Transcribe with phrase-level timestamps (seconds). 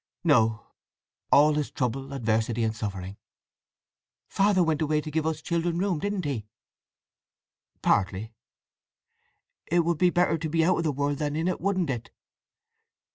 [0.23, 0.65] "No!
[1.31, 3.17] All is trouble, adversity, and suffering!"
[4.27, 6.47] "Father went away to give us children room, didn't he?"
[7.83, 8.33] "Partly."
[9.67, 12.09] "It would be better to be out o' the world than in it, wouldn't it?"